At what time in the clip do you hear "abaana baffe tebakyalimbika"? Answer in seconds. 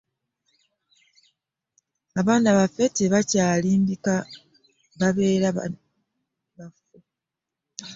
2.19-4.13